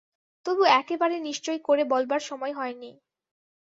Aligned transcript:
তবু 0.45 0.63
একেবারে 0.79 1.15
নিশ্চয় 1.19 1.59
করে 1.59 1.83
বলবার 1.83 2.21
সময় 2.21 2.53
হয় 2.53 2.75
নি। 2.75 2.91